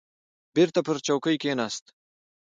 [0.55, 1.85] بېرته پر چوکۍ کښېناست.